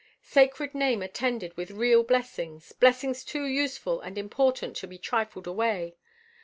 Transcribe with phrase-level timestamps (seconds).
[0.23, 5.95] Sacred name attended with real blessings blessings too useful and important to be trifled away.